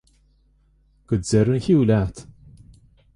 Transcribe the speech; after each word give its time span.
Go 1.07 1.15
deireadh 1.21 1.55
an 1.57 1.63
chiú 1.65 1.79
leat! 1.89 2.17